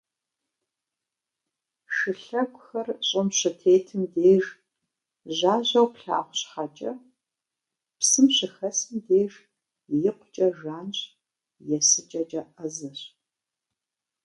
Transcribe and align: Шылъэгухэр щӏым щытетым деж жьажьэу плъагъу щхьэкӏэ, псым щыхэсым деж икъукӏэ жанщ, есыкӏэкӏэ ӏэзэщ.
Шылъэгухэр 1.95 2.87
щӏым 3.07 3.29
щытетым 3.37 4.03
деж 4.13 4.45
жьажьэу 5.37 5.87
плъагъу 5.93 6.37
щхьэкӏэ, 6.39 6.91
псым 7.99 8.27
щыхэсым 8.35 8.95
деж 9.07 9.33
икъукӏэ 10.07 10.47
жанщ, 10.59 10.97
есыкӏэкӏэ 11.75 12.41
ӏэзэщ. 12.55 13.01